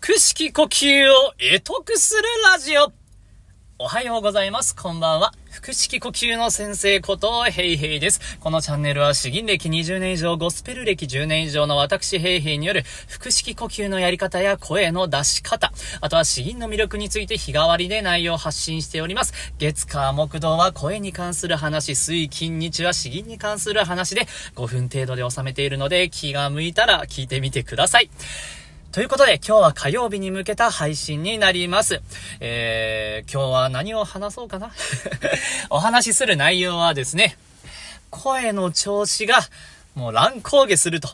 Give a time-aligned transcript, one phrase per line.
[0.00, 2.92] 腹式呼吸を得得するラジオ。
[3.80, 4.74] おはようございます。
[4.74, 5.32] こんばんは。
[5.50, 8.38] 腹式呼吸の先生ことヘイヘイです。
[8.38, 19.52] このチャンネルは詩吟歴20年以上、ゴスペル歴10年以上の私ヘイヘイによる腹式呼吸のやり方や声の出し方、あとは詩吟の魅力について日替わりで内容を発信しております。
[19.58, 28.10] 月火木道は声に関する話、水金日は詩吟に関する話で5分程度で収めているので気が向いたら聞いてみてください。
[28.90, 32.00] ということで、今日は火曜日に向けた配信になります。
[32.40, 34.72] えー、今日は何を話そうかな
[35.68, 37.36] お話しする内容はですね、
[38.08, 39.40] 声の調子が
[39.98, 41.08] もう乱高下すると、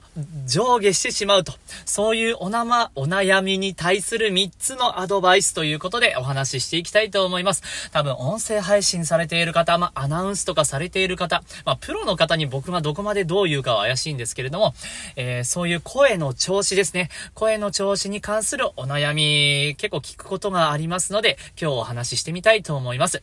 [0.46, 1.54] 上下してしまうと、
[1.86, 7.62] そういうおなま、お悩みに対する3つのアドバイスということでお話ししていきたいと思います。
[7.92, 14.74] 多分音声配信されている方、まあ、アナウンスとかされている方、まあ、プロの方に僕がどこまでどう言うかは怪しいんですけれども、
[15.16, 17.08] えー、そういう声の調子ですね。
[17.32, 23.22] 声の調子に関するお悩み、結構聞くことがありますので、今日お話ししてみたいと思います。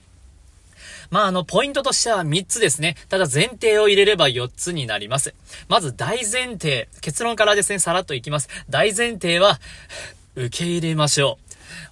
[1.11, 2.95] まあ、あの、ポイントとしては3つですね。
[3.09, 5.35] ただ前提を入れれば4つになります。
[5.67, 6.87] まず大前提。
[7.01, 8.47] 結論からですね、さらっといきます。
[8.69, 9.59] 大前提は、
[10.35, 11.37] 受け入れましょ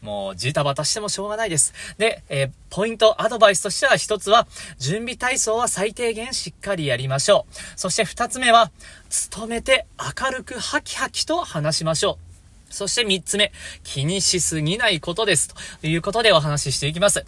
[0.02, 0.06] う。
[0.06, 1.74] もう、ジタバタしてもしょうがないです。
[1.98, 4.48] で、えー、ポイント、アドバイスとしては一つは、
[4.78, 7.54] 準備体操は最低限しっかりやりましょう。
[7.76, 8.72] そして二つ目は、
[9.36, 12.18] 努めて明るくハキハキと話しましょ
[12.70, 12.74] う。
[12.74, 13.52] そして三つ目、
[13.84, 15.54] 気にしすぎないことです。
[15.82, 17.26] ということでお話ししていきます。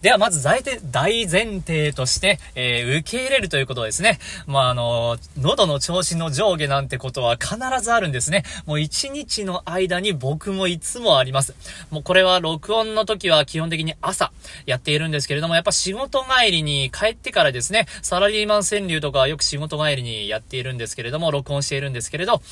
[0.00, 4.18] では、まず大大前提として、えー、受け入れるということですね。
[4.46, 8.44] まあ、あの、喉の調子の上下なんてことは必ずあるんですね。
[8.66, 11.54] もう一日の間に僕もいつもあります。
[11.90, 14.32] もうこれは録音の時は基本的に朝
[14.66, 22.42] やっているんですけれども、やっぱ仕事帰りに帰ってからですね、サラリーマン川柳とかよく仕事帰りにやっているんですけれども、録音しているんですけれど、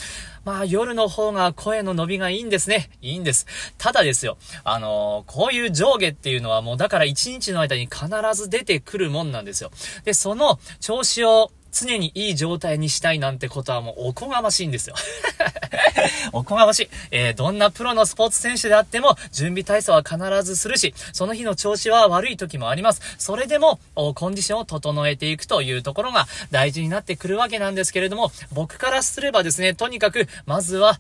[0.45, 2.91] まあ夜の方が声の伸びがいいんですね。
[3.03, 3.47] いいんです。
[3.79, 9.71] ただですよ、あの、こういう上下っていうのはもうだから一日の間に必ず出てくるもんなんですよ。
[10.05, 14.97] で、その調子を常にいい状態にしたいなんてことはもうおこがましいんですよ。
[16.33, 16.89] おこがましい。
[17.11, 23.01] えー、どんなプロのスポーツ選手であっても、準備体操は必ずするし、その日の調子は悪い時もあります。
[23.19, 30.99] それでも、コンディションを整えていくというところが大事になってくるわけなんですけれども、僕からすればですね、とにかく、まずは、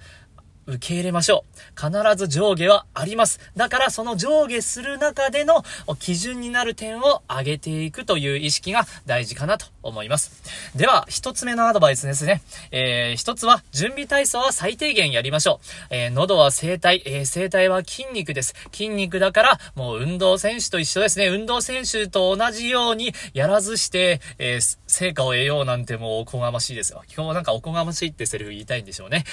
[0.70, 1.60] 受け入れましょう。
[1.76, 3.40] 必ず上下はあります。
[3.56, 5.64] だからその上下する中での
[5.98, 10.42] 基準になる点を上げていくという意識が大事かなと思います。
[10.76, 12.42] では、一つ目のアドバイスですね。
[12.70, 15.66] えー、一つは準備体操は最低限やりましょう。
[15.90, 18.54] えー、喉は声帯、えー、声帯は筋肉です。
[18.72, 21.28] 筋肉だからもう運動選手と一緒ですね。
[21.28, 27.02] 運動選手と同じようにやらずして、えー、成果を得ようなんてもうおこがましいですよ。
[27.14, 29.24] 今日なんかおこがましいってセリフ言いたいんでしょうね。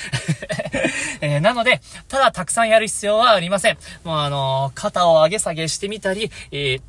[1.21, 3.77] えー、なので、ただたくさんやる必要はありません。
[4.03, 6.81] もうあのー、肩を上げ下げしてみたり、えー、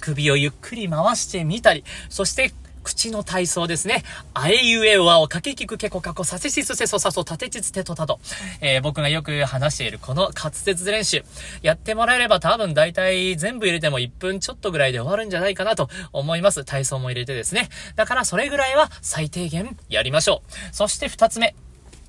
[0.00, 2.52] 首をゆっくり回してみたり、そして
[2.86, 4.04] 口の体操ですね。
[4.32, 8.20] あえゆえわをかけきくけこかこさせしすせそさそたてちつてとたと。
[8.60, 11.24] えー、僕がよく話しているこの滑舌練習。
[11.62, 16.64] やってもらえれば多分大体全部入れても1分ちょっとぐらいで終わるんじゃないかなと思います。
[16.64, 17.70] 体操も入れてですね。
[17.96, 20.52] だからそれぐらいは最低限やりましょう。
[20.72, 21.56] そして2つ目。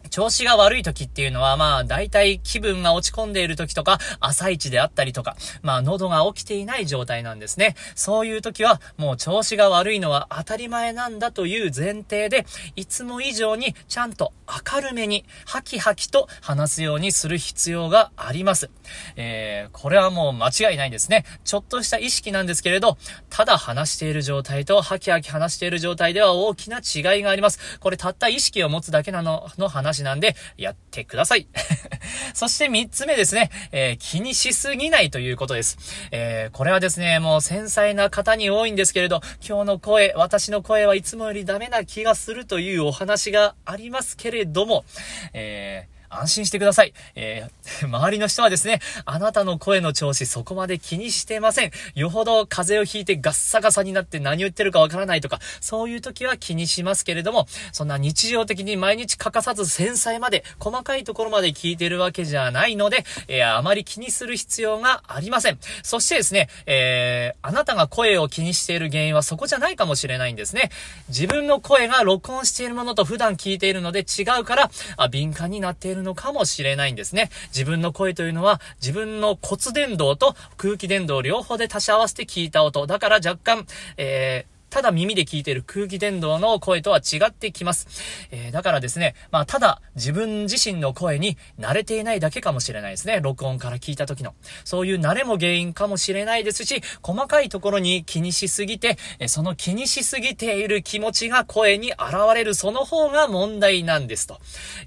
[0.10, 7.76] 調子が悪い時っていうのは、まあ、大体気分が落ち込んでいる時とか、朝一であったりとか、まあ、喉が起きていない状態なんですね。
[7.96, 14.34] そういう時は、もう調子が悪いのは当たり前なんだという前提で、いつも以上にちゃんと
[14.74, 18.70] 明るめに、ハキハキと話すようにする必要があります。
[19.16, 21.26] えー、これはもう間違いないですね。
[21.44, 22.98] ちょっとした意識なんですけれど、
[23.30, 27.80] ただ話している状態とハキハキ話している状態では大きな違いがあります。
[27.80, 31.48] これたった意識を持つだけなの、の話なんで、やってください。
[32.34, 35.78] そして3つ目ですね、えー、気にしすぎないということです。
[36.12, 44.86] えー、これはですね、もう繊細な方に多いんですけれど、今日の声、私の声はいつもよりダメな気がするというお話がありますけれども、
[45.34, 46.94] えー安心してください。
[47.16, 51.72] えー、 周りの人はですね、あなたの声の調子そこまで気にしてません。
[51.96, 65.60] よほど風邪をひいてガッサガサになって何言ってるかわからないとか、そういう時は気にしますけれども、そんな日常的に毎日欠かさず繊細まで、細かいところまで聞いてるわけじゃないので、えー、あまり気にする必要がありません。
[65.84, 70.70] そしてですね、えー、あなたが声を気にしている原因はそこじゃないかもしれないんですね。
[71.10, 77.30] 自分の声が録音しているものと普段聞いているので違うから、あ、敏感になっているるのかもしれないんですね。
[77.48, 82.88] 自分の声というのは自分の骨伝導と空気伝導両方で足し合わせて聞いた音。
[82.88, 83.66] だから若干、
[83.98, 87.88] えーただ耳で聞いている空気伝導の声とは違ってきます。
[88.32, 93.20] えー、だからですね、まあ、ただ自分自身の声に慣れていないだけかもしれないですね。
[93.22, 94.36] 録音から聞いた時の。
[94.66, 98.98] そういう慣れも原因かもしれないですし、細かいところに気にしすぎて、
[99.28, 102.00] その気にしすぎている気持ちが声に現
[102.36, 104.28] れるその方が問題なんです。
[104.28, 104.40] と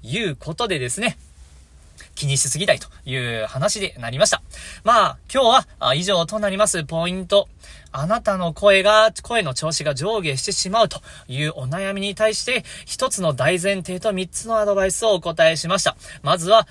[0.03, 1.17] いうことでですね、
[2.15, 4.41] 気にしすぎないという話でなりました。
[4.83, 7.47] まあ、今日は以上となりますポイント。
[7.91, 15.97] あなたの声が、声の調子が上下してしまうというお悩みに対して、一つの大前提と三つのアドバイスをお答えしました。
[16.21, 16.67] まずは、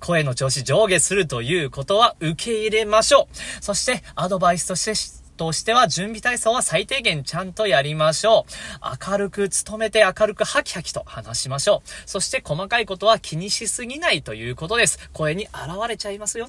[0.00, 3.64] 声の調子上下するということは受け入れましょう。
[3.64, 9.10] そして、アドバイスとしてとしては準備体操は最低限ちゃんとやりましょう。
[9.10, 11.88] 明るく努めて明るくハキハキと話しましょう。
[12.06, 15.10] そして細かいことは気にしすぎないということです。
[15.12, 15.52] 声に現
[15.88, 16.48] れちゃいますよ。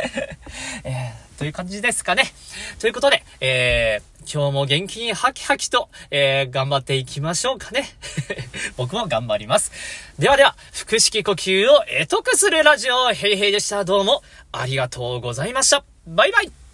[0.84, 2.32] えー、という感じですかね。
[2.78, 7.88] ということで、えー今日も元気にハキハキと、えー、頑張っていきましょうかね。
[8.76, 9.72] 僕も頑張ります。
[10.18, 10.54] ではでは、
[10.86, 13.86] 腹式呼吸を得得するラジオ、ヘイヘイでした。
[13.86, 14.22] どうも
[14.52, 15.82] ありがとうございました。
[16.06, 16.67] バイバイ